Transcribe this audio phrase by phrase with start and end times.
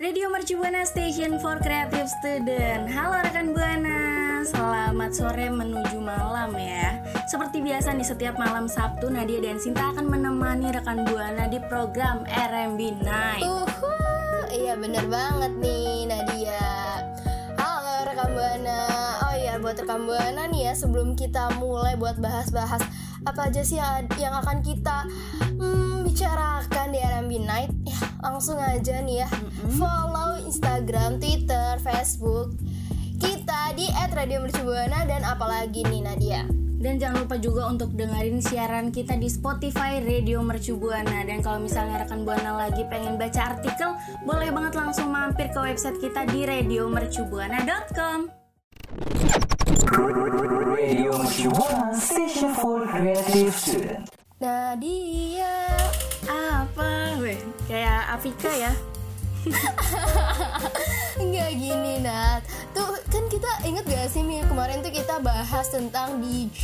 [0.00, 2.88] Radio Mercu Buana Station for Creative Student.
[2.88, 7.04] Halo rekan Buana Selamat sore menuju malam ya.
[7.28, 12.24] Seperti biasa di setiap malam Sabtu Nadia dan Sinta akan menemani rekan Buana di program
[12.24, 13.44] RMB Night.
[13.44, 13.92] Uhu,
[14.48, 16.64] iya bener banget nih Nadia.
[17.60, 18.80] Halo rekan Buana.
[19.28, 22.80] Oh iya buat rekan Buana nih ya Sebelum kita mulai buat bahas-bahas
[23.28, 23.76] Apa aja sih
[24.16, 25.04] yang akan kita
[25.60, 27.72] hmm, bicarakan di RMB Night?
[27.84, 29.28] Ya langsung aja nih ya.
[29.76, 32.56] Follow Instagram, Twitter, Facebook
[33.20, 36.42] Kita di @radiomercubuana Dan apalagi nih Nadia?
[36.80, 41.28] Dan jangan lupa juga untuk dengerin siaran kita di Spotify Radio Mercu Buana.
[41.28, 46.00] Dan kalau misalnya rekan Buana lagi pengen baca artikel Boleh banget langsung mampir ke website
[46.00, 48.32] kita di radiomercubuana.com
[50.72, 54.08] Radio Mercubuana Station for Creative Student.
[54.40, 55.79] Nadia
[56.80, 57.20] Apa?
[57.20, 57.36] Weh,
[57.68, 58.72] kayak Afika ya
[61.20, 62.42] Enggak gini Nat.
[62.70, 66.62] Tuh kan kita inget gak sih Mi Kemarin tuh kita bahas tentang DJ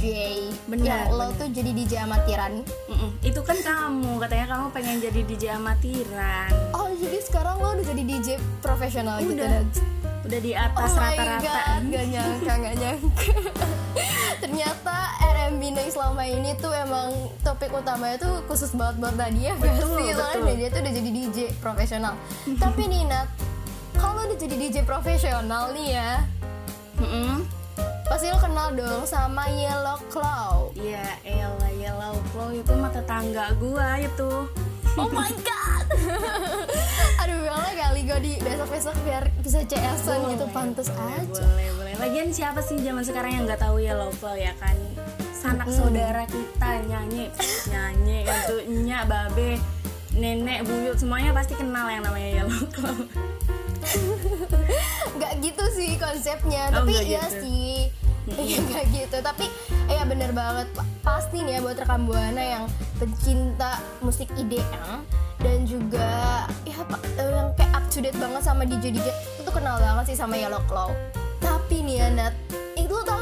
[0.64, 2.52] Benar, Yang lo tuh jadi DJ amatiran.
[2.88, 3.10] Mm-mm.
[3.20, 6.50] Itu kan kamu, katanya kamu pengen jadi DJ amatiran.
[6.72, 8.28] Oh jadi sekarang lo udah jadi DJ
[8.60, 9.50] profesional gitu Udah.
[9.62, 9.68] Nat?
[10.26, 11.62] Udah di Oh atas my rata-rata.
[11.86, 13.32] Gak nyangka gak nyangka.
[14.42, 17.08] Ternyata R&B Night selama ini tuh emang
[17.40, 20.06] topik utamanya tuh khusus banget buat Nadia gak Betul, sih?
[20.12, 20.46] Soalnya betul.
[20.50, 22.14] Nadia tuh udah jadi DJ profesional
[22.66, 23.30] Tapi nih Nat
[23.94, 26.26] Kalau udah jadi DJ profesional nih ya.
[26.98, 27.46] Mm-mm.
[28.10, 30.74] Pasti lo kenal dong sama Yellow Claw.
[30.74, 34.50] Ya elah Yellow Claw itu mah tetangga gua itu.
[34.98, 35.86] Oh my god.
[37.22, 41.46] Aduh boleh kali gue di besok-besok biar bisa CS-an gitu Pantes boleh, aja.
[41.46, 41.92] Boleh, boleh.
[42.02, 44.74] Lagian siapa sih zaman sekarang yang nggak tahu Yellow Claw ya kan?
[45.30, 47.30] Sanak saudara kita nyanyi
[47.70, 49.75] Nyanyi kan tuh Nya, Babe
[50.16, 52.96] Nenek, buyut Semuanya pasti kenal yang namanya Yellow Claw
[55.16, 57.40] Gak gitu sih konsepnya Oh, Tapi nggak iya gitu.
[57.40, 57.76] sih.
[58.26, 58.60] Iya
[58.96, 59.46] gitu Tapi
[59.86, 60.66] ya bener banget.
[60.72, 62.64] Pa- Pasti nih ya buat rekam Buana yang
[62.96, 65.06] pencinta musik IDM
[65.38, 66.08] Dan juga
[66.64, 66.82] ya
[67.22, 69.06] yang kayak up to date banget sama DJ-DJ
[69.38, 70.90] Itu kenal banget sih sama Yellow Claw
[71.38, 72.34] Tapi nih ya Nat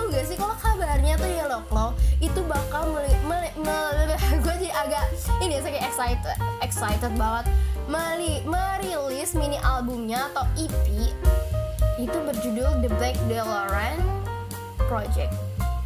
[0.05, 4.77] tau gak sih kalau kabarnya tuh Yellow Claw Itu bakal meli, meli, meli- Gue jadi
[4.77, 5.05] agak
[5.41, 7.49] Ini ya saya excited Excited banget
[7.89, 10.85] Meli, merilis mini albumnya atau EP
[11.95, 14.03] itu berjudul The Black DeLorean
[14.91, 15.31] Project.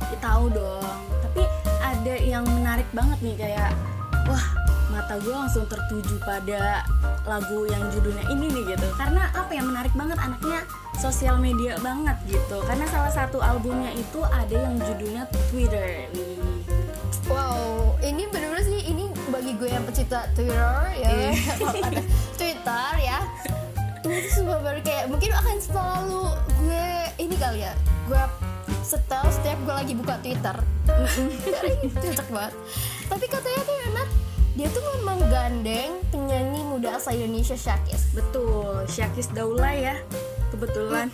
[0.09, 0.89] Ya, tahu dong
[1.21, 1.45] tapi
[1.85, 3.77] ada yang menarik banget nih kayak
[4.25, 4.47] wah
[4.99, 6.83] mata gue langsung tertuju pada
[7.23, 10.67] lagu yang judulnya ini nih gitu karena apa yang menarik banget anaknya
[10.99, 16.43] sosial media banget gitu karena salah satu albumnya itu ada yang judulnya Twitter Wih.
[17.31, 21.13] Wow, ini bener-bener sih ini bagi gue yang pecinta Twitter ya,
[21.61, 22.01] kata
[22.41, 23.21] Twitter ya.
[24.01, 26.25] Ini tuh semua baru kayak mungkin akan selalu
[26.65, 26.89] gue
[27.21, 27.77] ini kali ya,
[28.09, 28.23] gue
[28.81, 30.57] setel setiap gue lagi buka Twitter.
[32.01, 32.55] Cocok banget.
[33.13, 33.78] Tapi katanya tuh
[34.59, 38.11] dia tuh memang gandeng penyanyi muda asal Indonesia Syakis.
[38.11, 39.95] betul Syakis Daula ya
[40.51, 41.07] kebetulan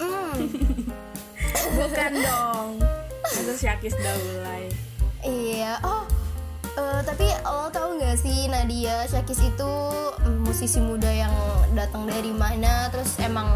[1.76, 2.80] bukan dong
[3.36, 4.72] itu Syakis Daulay
[5.24, 6.08] Iya, oh
[6.72, 9.72] eh, tapi lo tau gak sih Nadia Syakis itu
[10.24, 11.32] mm, musisi muda yang
[11.76, 12.88] datang dari mana?
[12.92, 13.48] Terus emang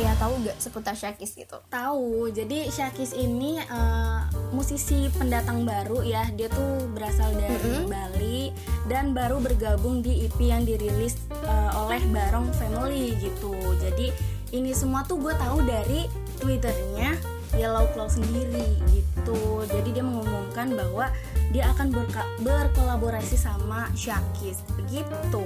[0.00, 1.58] ya tahu gak seputar Syakis gitu?
[1.68, 4.20] Tahu, jadi Syakis ini eh,
[4.54, 6.28] musisi pendatang baru ya.
[6.32, 8.40] Dia tuh berasal dari Bali
[8.88, 13.52] dan baru bergabung di EP yang dirilis eh, oleh Barong Family gitu.
[13.80, 14.12] Jadi
[14.52, 16.08] ini semua tuh gue tahu dari
[16.40, 17.16] Twitternya
[17.56, 19.64] Yellow Claw sendiri gitu.
[19.68, 21.12] Jadi dia mengumumkan bahwa
[21.52, 25.44] dia akan berka- berkolaborasi sama Syakis begitu.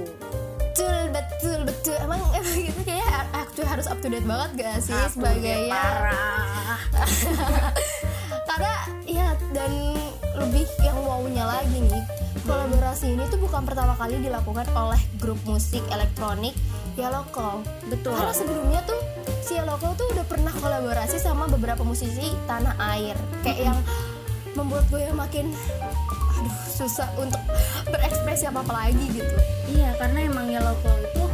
[0.77, 1.97] Betul, betul, betul.
[2.05, 5.89] Emang emang gitu kayak aku harus up to date banget gak sih Aku sebagai ya.
[8.53, 8.73] Karena
[9.09, 9.73] ya dan
[10.37, 11.97] lebih yang wownya lagi nih
[12.45, 16.53] kolaborasi ini tuh bukan pertama kali dilakukan oleh grup musik elektronik
[17.33, 17.57] Claw.
[17.89, 18.13] Betul.
[18.13, 19.01] Karena sebelumnya tuh
[19.41, 23.77] si Claw tuh udah pernah kolaborasi sama beberapa musisi tanah air kayak yang
[24.53, 25.49] membuat gue makin
[26.37, 27.41] aduh susah untuk
[27.89, 29.35] berekspresi apa apa lagi gitu
[29.67, 31.25] Iya, karena emang Yellow Claw itu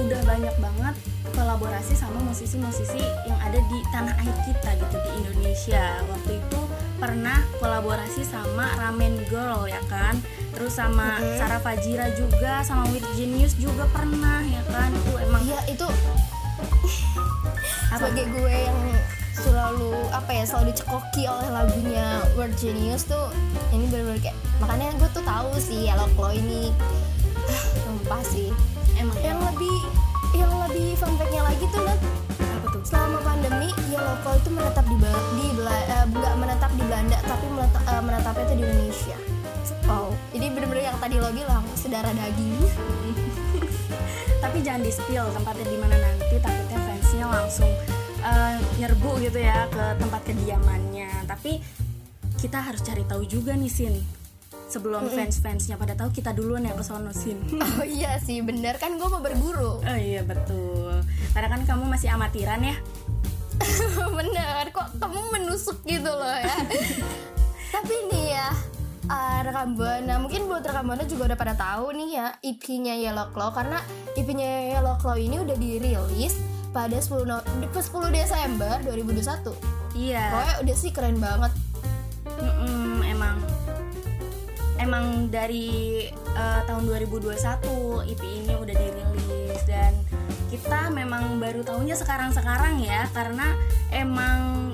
[0.00, 0.94] udah banyak banget
[1.36, 6.00] kolaborasi sama musisi-musisi yang ada di tanah air kita gitu di Indonesia.
[6.08, 6.60] Waktu itu
[6.96, 10.16] pernah kolaborasi sama Ramen Girl ya kan,
[10.56, 14.88] terus sama Sarah Fajira juga, sama With Genius juga pernah ya kan.
[14.88, 15.84] Itu emang iya itu
[17.92, 18.80] sebagai gue yang
[20.42, 23.30] ya selalu dicekoki oleh lagunya Word Genius tuh
[23.70, 26.74] ini bener-bener kayak makanya gue tuh tahu sih Yellow Claw ini.
[27.46, 28.50] Ah, sumpah sih.
[28.98, 29.78] Emang yang lebih
[30.34, 32.00] yang lebih fun fact-nya lagi tuh Nat.
[32.58, 32.82] Apa tuh?
[32.82, 34.96] selama pandemi Yellow Claw itu menetap di
[35.38, 35.46] di
[36.10, 39.18] nggak menetap di Belanda tapi menetap, eh, menetapnya itu di Indonesia.
[39.86, 40.10] Wow.
[40.34, 42.58] Jadi bener-bener yang tadi lo bilang saudara daging.
[44.42, 47.70] Tapi jangan di spill tempatnya di mana nanti takutnya fansnya langsung
[48.22, 51.26] eh, nyerbu gitu ya ke tempat kediamannya.
[51.26, 51.58] Tapi
[52.38, 53.94] kita harus cari tahu juga nih Sin.
[54.72, 57.42] Sebelum fans-fansnya pada tahu kita duluan ya ke sono Sin.
[57.78, 61.02] oh iya sih bener kan gue mau berburu Oh iya betul.
[61.36, 62.76] Karena kan kamu masih amatiran ya.
[64.18, 66.56] bener kok kamu menusuk gitu loh ya
[67.74, 68.48] tapi nih ya
[69.08, 73.28] uh, rekam buana mungkin buat rekam buana juga udah pada tahu nih ya EP-nya Yellow
[73.32, 73.78] Claw karena
[74.18, 76.34] EP-nya Yellow Claw ini udah dirilis
[76.72, 79.52] pada 10 no- di- 10 Desember 2021
[79.92, 80.24] Iya.
[80.26, 81.52] pokoknya udah sih keren banget.
[82.32, 83.36] Mm-mm, emang.
[84.76, 85.68] Emang dari
[86.10, 87.36] eh, tahun 2021
[88.02, 89.62] EP ini udah dirilis.
[89.62, 89.92] Dan
[90.48, 93.52] kita memang baru tahunya sekarang-sekarang ya karena
[93.90, 94.72] emang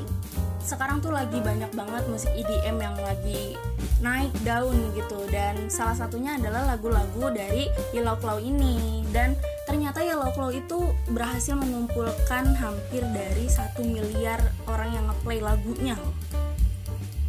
[0.59, 3.57] sekarang tuh lagi banyak banget musik EDM yang lagi
[3.99, 5.19] naik daun gitu.
[5.31, 9.03] Dan salah satunya adalah lagu-lagu dari Yellow Claw ini.
[9.11, 9.35] Dan
[9.67, 15.97] ternyata Yellow Claw itu berhasil mengumpulkan hampir dari satu miliar orang yang ngeplay lagunya.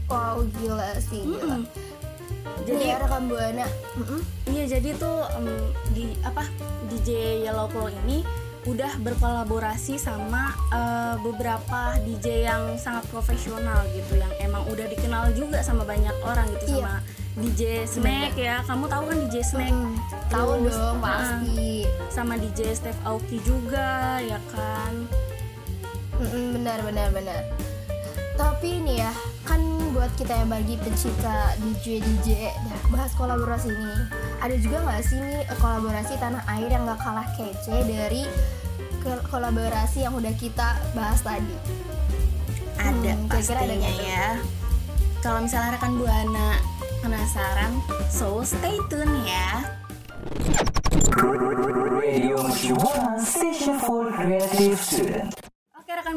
[0.10, 1.62] Wow gila sih gila.
[1.62, 1.64] Mm-mm.
[2.66, 3.68] jadi Jadi ya rekam buana
[4.50, 5.48] iya jadi tuh em,
[5.94, 6.50] di apa
[6.90, 8.26] DJ Yellow Claw ini
[8.62, 15.60] udah berkolaborasi sama eh, beberapa DJ yang sangat profesional gitu yang emang udah dikenal juga
[15.60, 16.76] sama banyak orang gitu Iya.
[16.78, 16.96] sama
[17.40, 18.60] DJ Snake ya.
[18.62, 19.96] Kamu tahu kan DJ Snake Hmm,
[20.28, 21.88] tahu dong ah, pasti.
[22.10, 25.08] sama DJ Steve Aoki juga ya kan?
[26.16, 27.42] Mm-mm, benar benar benar.
[28.36, 29.12] Tapi ini ya
[30.20, 32.28] kita yang bagi pecinta DJ DJ
[32.60, 33.96] nah, bahas kolaborasi ini
[34.38, 38.28] ada juga nggak sih nih eh, kolaborasi tanah air yang gak kalah kece dari
[39.00, 41.56] ke- kolaborasi yang udah kita bahas tadi
[42.76, 44.04] ada Hmm, kira-kira ada pastinya nggak tuh?
[44.06, 44.28] ya
[45.20, 46.50] kalau misalnya rekan buana
[47.00, 47.72] penasaran
[48.08, 49.64] so stay tune ya
[52.00, 52.38] Radio
[53.20, 55.49] Station for Creative Student.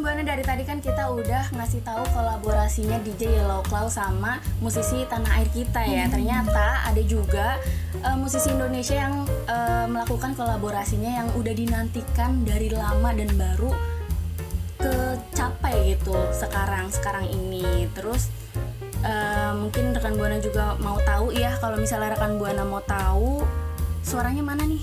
[0.02, 5.38] Buana dari tadi kan kita udah ngasih tahu kolaborasinya DJ Yellow Claw sama musisi tanah
[5.38, 6.10] air kita ya.
[6.10, 7.62] Ternyata ada juga
[8.02, 13.70] eh, musisi Indonesia yang eh, melakukan kolaborasinya yang udah dinantikan dari lama dan baru
[14.82, 17.86] kecapai gitu sekarang sekarang ini.
[17.94, 18.26] Terus
[19.06, 23.46] eh, mungkin rekan buana juga mau tahu ya kalau misalnya rekan buana mau tahu
[24.02, 24.82] suaranya mana nih?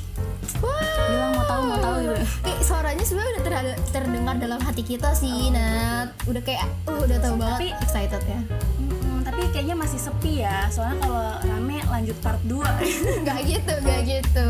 [0.62, 1.96] Bilang mau tahu mau tahu.
[2.02, 2.14] Gitu.
[2.42, 6.14] Kayak suaranya sebenarnya udah ter- terdengar dalam hati kita sih Nat.
[6.26, 8.40] udah kayak uh, udah tahu banget Tapi- excited ya.
[8.78, 10.68] Mm, tapi kayaknya masih sepi ya.
[10.68, 12.60] Soalnya kalau rame lanjut part 2
[13.24, 14.50] nggak gitu nggak gitu.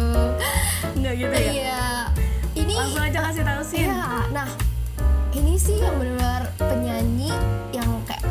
[0.95, 1.51] Enggak gitu ya?
[1.51, 1.83] Iya.
[2.51, 4.49] Ini langsung aja kasih tahu sih Iya, nah
[5.31, 7.31] ini sih yang benar penyanyi
[7.71, 8.25] yang kayak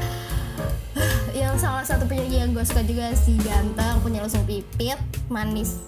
[1.40, 5.78] yang salah satu penyanyi yang gue suka juga si ganteng punya lusung pipit manis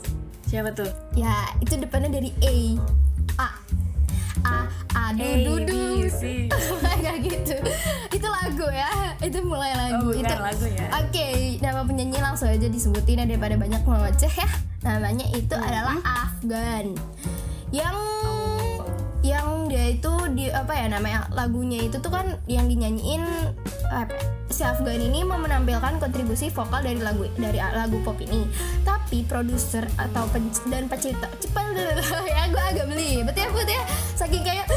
[0.51, 0.91] siapa tuh?
[1.15, 2.55] Ya itu depannya dari A.
[3.39, 3.49] A.
[4.43, 4.57] A
[4.99, 5.81] A du A, du du.
[7.21, 7.55] Gitu.
[8.11, 9.15] Itu lagu ya.
[9.23, 10.11] Itu mulai lagu.
[10.11, 10.87] Oh, itu lagu ya.
[10.91, 11.29] oke
[11.63, 14.49] nama penyanyi langsung aja disebutin ya daripada banyak ngoceh ya.
[14.83, 16.99] Namanya itu adalah Afgan.
[17.71, 17.97] Yang
[19.21, 23.21] yang dia itu di apa ya namanya lagunya itu tuh kan yang dinyanyiin
[23.93, 28.49] apa ya, si Afgan ini mau menampilkan kontribusi vokal dari lagu dari lagu pop ini
[29.11, 31.75] tapi produser atau pen, dan pencipta cepat
[32.31, 33.27] ya gue agak beli.
[33.27, 33.83] Betul ya betul ya
[34.15, 34.71] saking kayak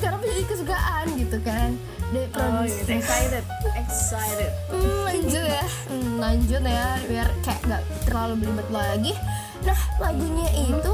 [0.00, 1.76] karena penyanyi kesukaan gitu kan.
[2.08, 2.72] Dari oh produser.
[2.72, 3.44] gitu excited
[3.76, 4.50] excited.
[4.72, 5.64] Hmm, lanjut ya.
[5.92, 9.12] Hmm, lanjut ya biar kayak gak terlalu belibet lagi.
[9.60, 10.92] Nah lagunya itu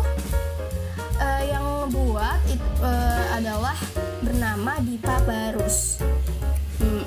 [1.23, 3.79] eh, yang buat it- eh, adalah
[4.27, 6.03] bernama Dipa Barus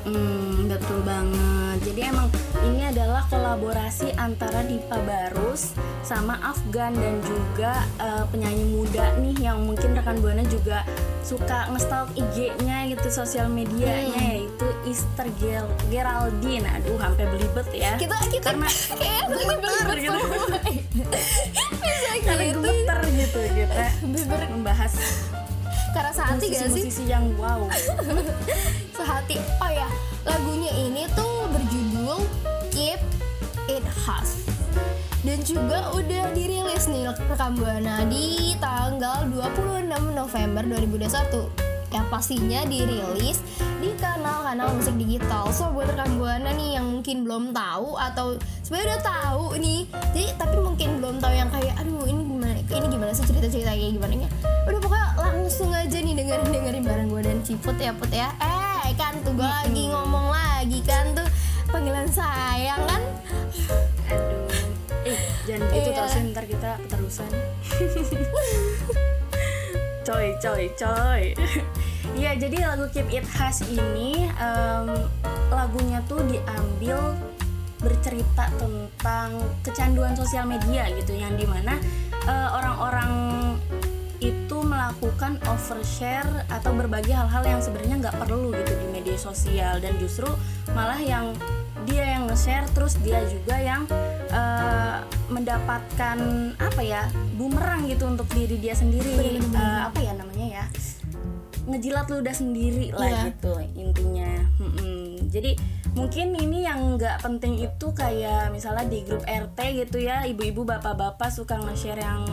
[0.10, 2.28] Mm-mm, betul banget jadi emang
[2.60, 5.72] Ini adalah kolaborasi antara Dipa Barus
[6.04, 10.84] sama Afgan dan juga eh, penyanyi muda nih yang mungkin rekan buana juga
[11.24, 16.68] suka ngestalk IG-nya gitu sosial medianya yaitu Easter Gel Geraldine.
[16.68, 17.96] Aduh, sampai belibet ya.
[17.96, 18.68] kita kita karena
[19.00, 20.20] kayak gemeter gitu.
[21.80, 23.86] bisa Karena gitu gemeter gitu kita
[24.51, 24.94] membahas
[25.89, 27.66] karena sehati gak sih musisi-musisi yang wow.
[28.98, 29.68] sehati oh
[35.39, 43.39] dan juga udah dirilis nih rekam buana di tanggal 26 November 2021 yang pastinya dirilis
[43.79, 45.48] di kanal-kanal musik digital.
[45.55, 48.36] So buat rekam buana nih yang mungkin belum tahu atau
[48.67, 52.88] sebenarnya udah tahu nih, jadi tapi mungkin belum tahu yang kayak aduh ini gimana ini
[52.91, 54.29] gimana sih cerita-cerita kayak gimana nya.
[54.67, 58.27] Udah pokoknya langsung aja nih dengerin dengerin bareng gue dan Ciput ya Put ya.
[58.43, 61.31] Eh kan tuh gue lagi ngomong lagi kan tuh
[61.72, 63.00] panggilan sayang kan.
[65.50, 65.98] Jangan gitu Iya.
[65.98, 67.29] terusin ntar kita keterusan.
[70.08, 71.24] coy, coy, coy.
[72.20, 74.88] Iya, jadi lagu Keep It Hush ini em,
[75.53, 77.15] lagunya tuh diambil
[77.79, 81.77] bercerita tentang kecanduan sosial media gitu yang di mana
[82.25, 83.12] eh, orang-orang
[84.20, 89.96] itu melakukan overshare atau berbagi hal-hal yang sebenarnya nggak perlu gitu di media sosial dan
[89.96, 90.27] justru
[90.75, 91.32] malah yang
[91.88, 93.88] dia yang nge-share terus dia juga yang
[94.29, 94.95] eh,
[95.27, 96.17] mendapatkan
[96.55, 99.38] apa ya bumerang gitu untuk diri dia sendiri.
[99.38, 100.65] Eh, apa ya namanya ya
[101.65, 103.21] ngejilat ludah sendiri lah Iya.
[103.29, 104.31] gitu intinya.
[104.57, 105.29] Mm-mm.
[105.29, 105.53] jadi
[105.93, 111.29] mungkin ini yang nggak penting itu kayak misalnya di grup RT gitu ya ibu-ibu bapak-bapak
[111.29, 112.25] suka nge-share yang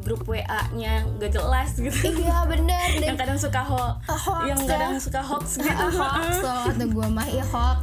[0.00, 1.96] grup WA-nya nggak jelas gitu.
[2.14, 2.88] Iya bener.
[2.96, 4.68] Yang dan kadang suka ho hoax yang ya.
[4.70, 5.84] kadang suka hoax gitu.
[6.00, 6.32] Hoax
[6.66, 7.80] kata gue mah iya hoax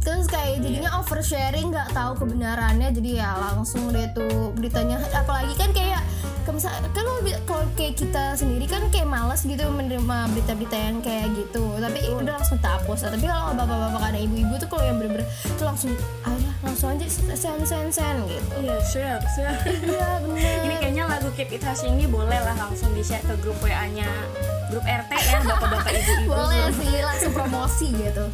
[0.00, 2.88] terus kayak jadinya oversharing nggak tahu kebenarannya.
[2.92, 5.00] Jadi ya langsung deh tuh beritanya.
[5.12, 6.02] Apalagi kan kayak
[6.50, 6.56] kan
[6.96, 11.62] kalau kalau kayak kita sendiri kan kayak males gitu menerima berita-berita yang kayak gitu.
[11.78, 13.06] Tapi udah langsung tak hapus.
[13.06, 15.92] Tapi kalau bapak-bapak ada ibu-ibu tuh kalau yang bener-bener tuh langsung
[16.26, 16.39] aja
[16.80, 19.52] langsung aja sen sen sen gitu Iya, share, share.
[19.84, 23.60] iya bener ini kayaknya lagu Keep It Hush ini boleh lah langsung di-share ke grup
[23.60, 24.08] WA-nya
[24.72, 26.32] grup RT ya, bapak-bapak ibu-ibu.
[26.40, 28.24] boleh sih langsung promosi gitu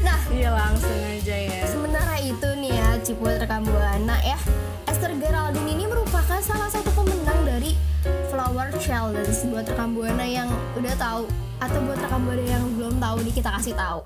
[0.00, 1.62] nah Iya, langsung aja ya.
[1.68, 4.40] Sementara itu nih ya Ciput rekam buana ya
[4.88, 7.76] Esther Geraldine ini merupakan salah satu pemenang dari
[8.32, 10.48] Flower Challenge buat rekam buana yang
[10.80, 11.28] udah tahu
[11.60, 14.00] atau buat rekam buana yang belum tahu nih kita kasih tahu.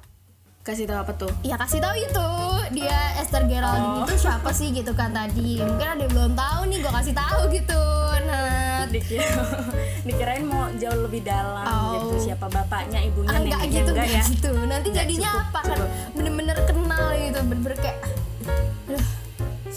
[0.66, 1.30] Kasih tahu apa tuh?
[1.40, 2.26] Ya kasih tahu itu
[2.74, 5.62] dia Esther Geraldine itu siapa sih gitu kan tadi.
[5.62, 7.82] Mungkin ada yang belum tahu nih gue kasih tahu gitu.
[8.26, 9.30] Nah, Dikira,
[10.08, 11.90] dikirain mau jauh lebih dalam Oh.
[11.94, 14.22] gitu siapa bapaknya, ibunya, ah, enggak neneknya gitu enggak ya.
[14.24, 14.50] gitu.
[14.60, 15.78] Nanti Enggak, jadinya cukup, apa kan
[16.12, 17.98] bener-bener kenal gitu, bener-bener kayak
[18.86, 19.04] aduh,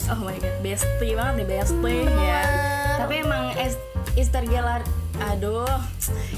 [0.09, 2.41] Oh my god, bestie banget nih bestie ya.
[2.97, 3.81] Tapi emang Es-
[4.15, 4.85] Esther Gerald
[5.19, 5.79] aduh,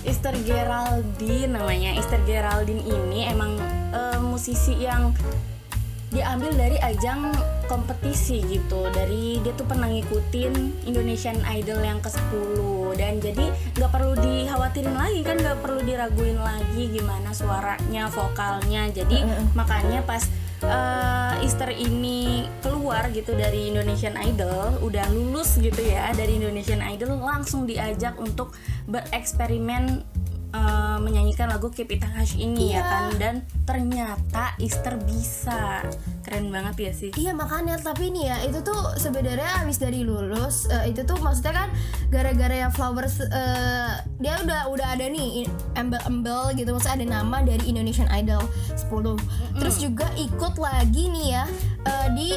[0.04, 1.96] Esther Geraldine namanya.
[1.96, 3.58] Esther Geraldine ini emang
[3.94, 5.14] eh, musisi yang
[6.12, 7.32] diambil dari ajang
[7.72, 8.92] kompetisi gitu.
[8.92, 12.60] Dari dia tuh pernah ngikutin Indonesian Idol yang ke-10
[13.00, 13.46] dan jadi
[13.80, 18.92] nggak perlu dikhawatirin lagi kan nggak perlu diraguin lagi gimana suaranya vokalnya.
[18.92, 19.24] Jadi
[19.56, 20.28] makanya pas
[20.72, 27.20] eh, Easter ini keluar gitu dari Indonesian Idol udah lulus gitu ya dari Indonesian Idol
[27.20, 28.56] langsung diajak untuk
[28.88, 30.06] bereksperimen
[30.52, 32.84] eh, menyanyikan lagu Keep It Hush ini ya Iya.
[32.84, 33.04] kan?
[33.16, 35.84] Dan ternyata Easter bisa.
[36.22, 37.10] Keren banget ya sih?
[37.14, 37.76] Iya makanya.
[37.76, 41.70] Tapi nih ya itu tuh sebenarnya abis dari lulus eh, itu tuh maksudnya kan
[42.08, 46.72] gara-gara ya flowers eh, dia udah udah ada nih embel-embel gitu.
[46.72, 49.18] Maksudnya ada nama dari Indonesian Idol 10
[49.56, 51.44] terus juga ikut lagi nih ya
[51.84, 52.30] eh, di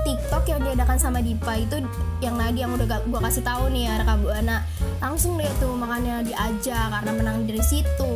[0.00, 1.82] TikTok yang diadakan sama Dipa itu
[2.18, 4.62] yang Nadi yang udah gua kasih tahu nih ya rekam buana
[4.98, 8.12] langsung deh tuh makanya diajak karena menang dari situ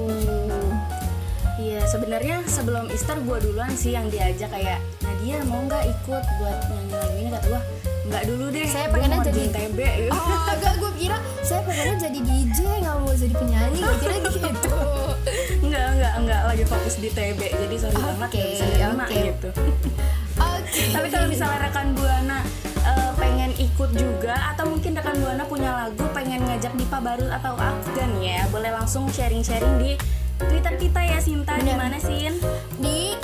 [1.54, 6.58] Iya sebenarnya sebelum Easter gue duluan sih yang diajak kayak Nadia mau nggak ikut buat
[6.66, 7.62] nyanyi lagu ini kata gue
[8.02, 9.78] nggak dulu deh Saya pengennya jadi- TB.
[10.12, 10.18] Oh,
[10.50, 14.76] enggak, gue kira saya pengennya jadi DJ, nggak mau jadi penyanyi, gue kira gitu.
[15.62, 19.20] Enggak, enggak, enggak lagi fokus di TB jadi sorry banget Oke, gak bisa nerima oke.
[19.22, 19.48] gitu.
[20.90, 22.42] Tapi kalau misalnya rekan Buana
[22.82, 27.54] eh, pengen ikut juga atau mungkin rekan Buana punya lagu pengen ngajak Dipa Barus atau
[27.54, 29.92] Afgan ya boleh langsung sharing-sharing di
[30.42, 32.34] Twitter kita ya Sinta di mana Sin?
[32.82, 33.14] di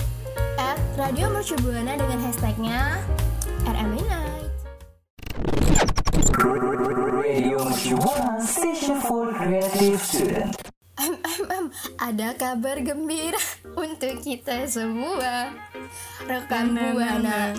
[0.59, 3.03] at Radio Mercubuana dengan hashtagnya
[3.67, 4.50] RMB Night.
[7.19, 7.59] Radio
[8.43, 10.55] Station for Creative Student.
[11.99, 13.38] Ada kabar gembira
[13.79, 15.55] untuk kita semua.
[16.26, 17.54] Rekan buana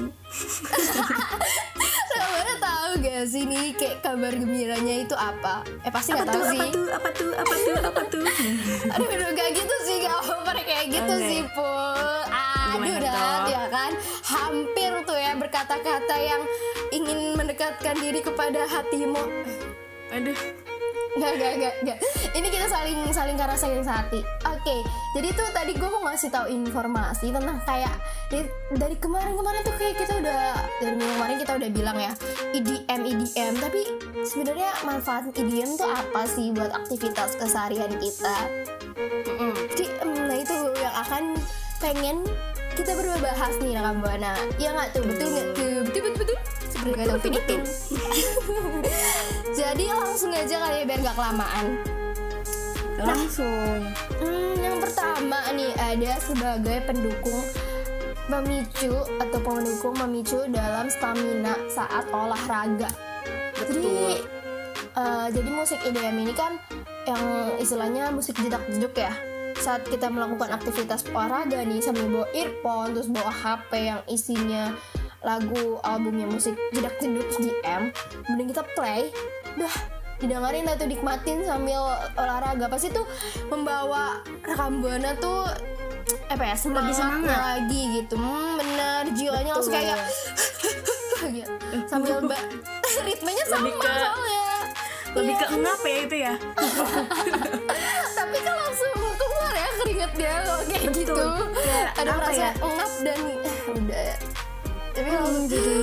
[2.19, 5.63] Rekan tahu gak sih nih kayak kabar gembiranya itu apa?
[5.86, 6.59] Eh pasti apa gak tuh tahu sih.
[6.59, 8.24] apa tuh apa tuh apa tuh apa tuh
[8.98, 11.27] Aduh, gak gitu sih gak pernah kayak gitu Oke.
[11.27, 12.21] sih Pul
[12.69, 13.91] Aduh dah ya kan
[14.24, 16.41] Hampir tuh ya berkata-kata yang
[16.93, 19.24] ingin mendekatkan diri kepada hatimu
[20.09, 20.38] aduh
[21.19, 22.00] Gak, gak, gak, gak.
[22.29, 24.21] Ini kita saling saling karena saling hati.
[24.45, 24.77] Oke,
[25.17, 27.95] jadi tuh tadi gue mau ngasih tahu informasi tentang kayak
[28.29, 28.45] dari,
[28.77, 30.41] dari kemarin-kemarin tuh kayak kita udah
[30.77, 32.12] dari minggu kemarin kita udah bilang ya
[32.53, 33.53] EDM EDM.
[33.57, 33.81] Tapi
[34.21, 38.38] sebenarnya manfaat EDM tuh apa sih buat aktivitas keseharian kita?
[39.74, 41.24] Jadi em, nah itu yang akan
[41.81, 42.17] pengen
[42.77, 44.38] kita berdua bahas nih rekam buana.
[44.62, 46.38] Ya nggak tuh betul nggak tuh betul betul betul.
[46.69, 47.62] Seperti kata Filipin.
[49.59, 51.65] Jadi langsung aja kali ya biar gak kelamaan.
[53.03, 53.82] Langsung
[54.20, 57.44] Hmm, yang pertama nih ada sebagai pendukung
[58.29, 62.91] memicu atau pendukung memicu dalam stamina saat olahraga.
[63.58, 64.22] Jadi
[64.94, 66.60] eh, jadi musik EDM ini kan
[67.08, 69.15] yang istilahnya musik jedak-jeduk ya.
[69.60, 74.75] Saat kita melakukan aktivitas olahraga nih sambil bawa earphone terus bawa HP yang isinya
[75.20, 77.91] lagu albumnya musik jedak-jeduk EDM,
[78.32, 79.12] mending kita play,
[79.60, 81.80] dah didengerin atau nikmatin sambil
[82.14, 83.08] olahraga pasti tuh
[83.48, 85.48] membawa rekam buana tuh
[86.26, 86.98] apa ya semangat.
[87.26, 89.98] lagi gitu hmm, bener jiwanya langsung kayak
[91.36, 91.52] gitu.
[91.86, 92.42] sambil mbak
[93.06, 94.44] ritmenya sama Lebih ke- soalnya
[95.10, 95.40] lebih Iya.
[95.40, 96.34] ke engap ya itu ya
[98.18, 100.98] tapi kan langsung keluar ya keringet dia kalau kayak Betul.
[101.00, 101.24] gitu
[101.56, 102.52] Kayak ada rasa ya?
[102.56, 103.20] engap dan
[103.72, 104.10] udah
[105.00, 105.79] tapi Hmm, langsung jadi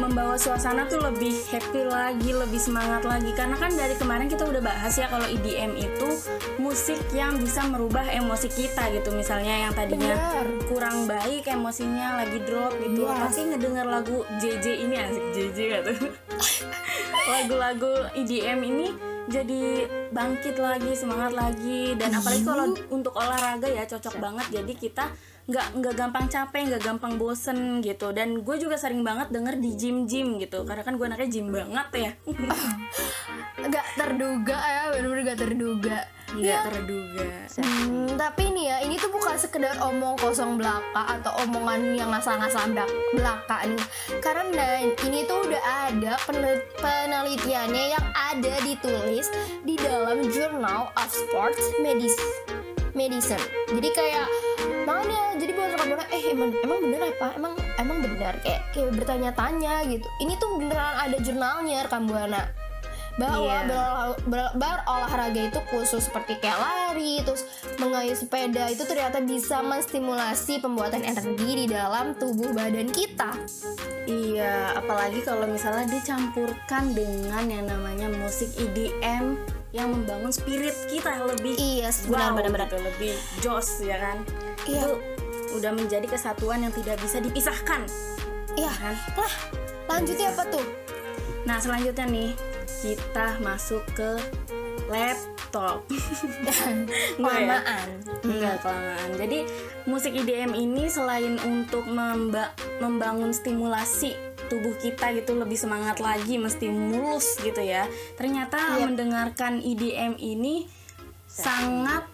[0.00, 3.28] membawa suasana tuh lebih happy lagi, lebih semangat lagi.
[3.36, 6.08] Karena kan dari kemarin kita udah bahas ya kalau EDM itu
[6.56, 9.12] musik yang bisa merubah emosi kita gitu.
[9.12, 10.48] Misalnya yang tadinya Benar.
[10.64, 13.04] kurang baik emosinya lagi drop gitu.
[13.04, 13.20] Yes.
[13.20, 15.96] Tapi ngedenger lagu JJ ini asik JJ gak tuh?
[17.36, 18.88] Lagu-lagu EDM ini
[19.28, 24.46] jadi bangkit lagi, semangat lagi dan apalagi kalau untuk olahraga ya cocok banget.
[24.60, 25.12] Jadi kita
[25.44, 28.10] nggak nggak gampang capek, nggak gampang bosen gitu.
[28.16, 30.64] Dan gue juga sering banget denger di gym gym gitu.
[30.64, 32.10] Karena kan gue anaknya gym banget ya.
[33.64, 35.98] nggak terduga ya bener-bener nggak terduga
[36.34, 37.30] Nggak terduga.
[37.62, 42.74] Hmm, tapi nih ya, ini tuh bukan sekedar omong kosong belaka atau omongan yang ngasal-ngasal
[42.74, 43.84] belak- belaka nih.
[44.18, 49.30] Karena ini tuh udah ada penel- penelitiannya yang ada ditulis
[49.62, 52.34] di dalam Journal of Sports Medicine.
[52.98, 53.42] Medicine.
[53.70, 54.26] Jadi kayak
[54.86, 55.33] mana?
[55.94, 57.28] Buana, eh emang emang bener apa?
[57.32, 60.08] Emang emang benar kayak kayak bertanya-tanya gitu.
[60.18, 62.42] Ini tuh beneran ada jurnalnya rekan buana
[63.14, 63.58] bahwa Iya.
[63.64, 67.46] berolah- ber- berolahraga itu khusus seperti kayak lari terus
[67.78, 73.38] mengayuh sepeda itu ternyata bisa menstimulasi pembuatan energi di dalam tubuh badan kita
[74.04, 79.38] Iya, apalagi kalau misalnya dicampurkan dengan yang namanya musik EDM
[79.70, 82.66] yang membangun spirit kita lebih Iya, wow, benar-benar.
[82.66, 84.26] gitu, lebih jos ya kan.
[84.66, 84.80] Iya.
[84.80, 84.92] Itu
[85.54, 87.86] udah menjadi kesatuan yang tidak bisa dipisahkan.
[88.54, 88.94] iya Kan?
[89.14, 89.34] lah
[89.86, 90.66] lanjutnya apa tuh
[91.44, 92.32] Nah, selanjutnya nih
[92.80, 94.16] kita masuk ke
[94.88, 95.84] laptop.
[97.14, 97.20] Ya?
[97.20, 97.88] kelamaan
[98.24, 99.08] Enggak kelamaan.
[99.14, 99.38] Jadi
[99.84, 104.16] musik EDM ini selain untuk memba- membangun stimulasi
[104.48, 107.86] tubuh kita gitu lebih semangat lagi, mesti mulus gitu ya.
[108.16, 108.80] Ternyata Yep.
[108.82, 110.64] mendengarkan EDM ini
[111.24, 112.08] sangat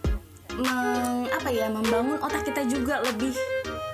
[0.59, 3.35] meng, apa ya membangun otak kita juga lebih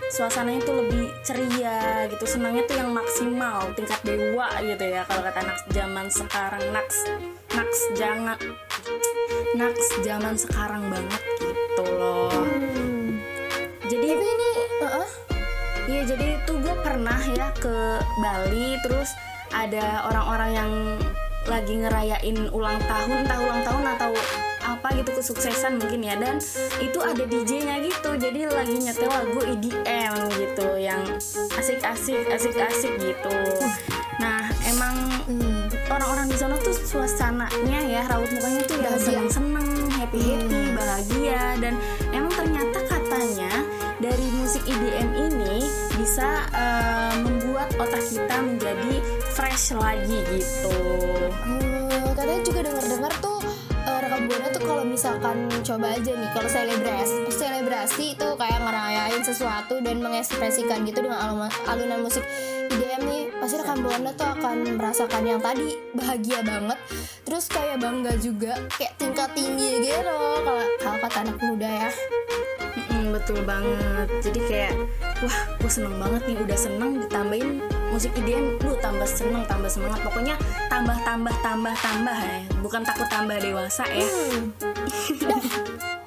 [0.07, 5.43] suasananya tuh lebih ceria gitu senangnya tuh yang maksimal tingkat dewa gitu ya kalau kata
[5.43, 6.97] anak zaman sekarang naks
[7.51, 8.39] naks jangan
[9.59, 12.47] naks zaman sekarang banget gitu loh
[13.87, 14.49] jadi tapi ini
[14.83, 15.09] uh-uh.
[15.87, 19.11] Iya jadi itu gue pernah ya ke Bali terus
[19.55, 20.73] ada orang-orang yang
[21.47, 24.11] lagi ngerayain ulang tahun entah ulang tahun atau
[24.67, 26.19] apa gitu kesuksesan mungkin ya.
[26.19, 26.43] Dan
[26.83, 31.03] itu ada DJ-nya gitu jadi lagi nyetel lagu EDM gitu yang
[31.55, 33.37] asik-asik asik-asik gitu.
[34.19, 35.67] Nah emang Hmm.
[35.91, 39.07] orang-orang di sana tuh suasananya ya raut mukanya tuh yang Bahagia.
[39.27, 41.43] seneng-seneng happy happy bahagia.
[41.59, 41.75] Dan
[42.15, 43.51] emang ternyata katanya
[43.99, 45.67] dari musik EDM ini
[45.99, 48.95] bisa eh, membuat otak kita menjadi
[49.35, 50.79] fresh lagi gitu.
[51.43, 53.36] Hmm, katanya juga dengar-dengar tuh
[54.67, 61.07] kalau misalkan coba aja nih kalau selebrasi selebrasi itu kayak ngerayain sesuatu dan mengekspresikan gitu
[61.07, 61.39] dengan
[61.71, 62.27] alunan, musik.
[62.67, 66.79] IDM nih pasti rekam buana tuh akan merasakan yang tadi bahagia banget.
[67.23, 71.91] Terus kayak bangga juga kayak tingkat tinggi gitu kalau kalau kata anak muda ya
[73.13, 74.09] betul banget.
[74.23, 74.73] Jadi kayak
[75.23, 80.01] wah, gue seneng banget nih udah seneng ditambahin musik IDM, lu tambah seneng, tambah semangat.
[80.03, 80.35] Pokoknya
[80.67, 82.41] tambah tambah tambah tambah ya.
[82.63, 84.07] Bukan takut tambah dewasa ya.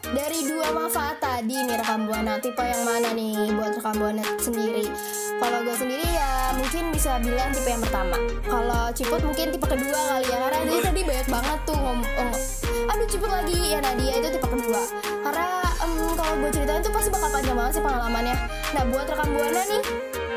[0.09, 4.89] Dari dua manfaat tadi nih rekam buana, tipe yang mana nih buat rekam buana sendiri?
[5.37, 8.17] Kalau gue sendiri ya mungkin bisa bilang tipe yang pertama.
[8.41, 12.33] Kalau Ciput mungkin tipe kedua kali ya, karena dia tadi banyak banget tuh ngomong.
[12.89, 14.81] Aduh Ciput lagi ya Nadia itu tipe kedua.
[15.21, 18.35] Karena em, kalau gue ceritain tuh pasti bakal panjang banget sih pengalamannya.
[18.75, 19.83] Nah buat rekam buana nih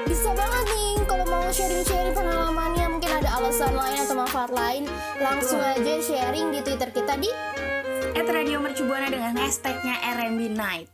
[0.07, 4.85] bisa banget nih kalau mau sharing-sharing pengalamannya mungkin ada alasan lain atau manfaat lain
[5.19, 7.33] langsung aja sharing di Twitter kita di
[8.13, 10.87] At Radio Mercu Buana dengan hashtagnya RMB Night.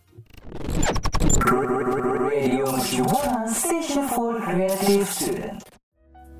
[1.45, 5.68] Radio Mercu Buana Station for Creative Student.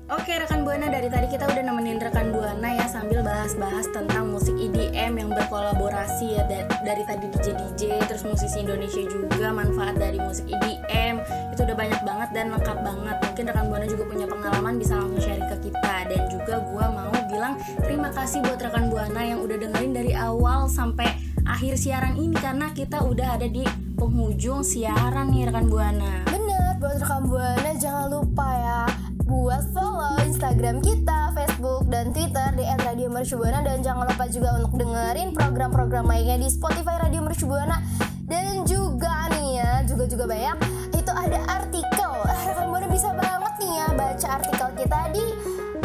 [0.09, 4.57] Oke rekan Buana dari tadi kita udah nemenin rekan Buana ya sambil bahas-bahas tentang musik
[4.57, 10.17] EDM yang berkolaborasi ya da- dari tadi DJ DJ terus musisi Indonesia juga manfaat dari
[10.17, 11.21] musik EDM
[11.53, 13.15] itu udah banyak banget dan lengkap banget.
[13.21, 15.95] Mungkin rekan Buana juga punya pengalaman bisa langsung sharing ke kita.
[16.09, 17.53] Dan juga gua mau bilang
[17.85, 21.05] terima kasih buat rekan Buana yang udah dengerin dari awal sampai
[21.45, 23.61] akhir siaran ini karena kita udah ada di
[23.93, 26.25] penghujung siaran nih rekan Buana.
[26.33, 32.65] Bener, buat rekam buana jangan lupa ya buat follow Instagram kita, Facebook, dan Twitter di
[32.65, 37.77] @radiomercubuana dan jangan lupa juga untuk dengerin program-program lainnya di Spotify Radio Mercubuana
[38.25, 40.57] dan juga nih ya, juga juga banyak
[40.97, 42.11] itu ada artikel.
[42.25, 45.25] Rekan buana bisa banget nih ya baca artikel kita di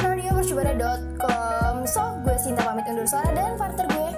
[0.00, 1.74] radiomercubuana.com.
[1.84, 4.10] So, gue Sinta pamit undur suara dan partner gue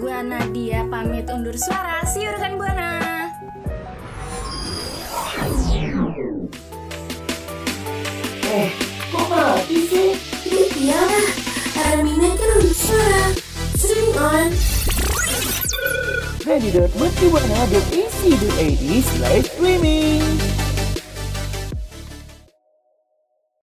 [0.00, 2.00] Gua Nadia pamit undur suara.
[2.08, 3.13] See you rekan Buana.
[8.54, 8.70] Eh,
[9.10, 10.14] kok mati sih?
[10.78, 11.26] Iya lah,
[11.74, 13.34] Aramina kan udah suara.
[13.74, 14.54] Stream on.
[16.46, 20.53] Radio.mercubuana.ac.id slash streaming